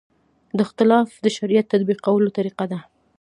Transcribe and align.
دا 0.57 0.61
اختلاف 0.67 1.09
د 1.23 1.27
شریعت 1.37 1.65
تطبیقولو 1.73 2.29
طریقه 2.37 2.65
ده. 2.71 2.79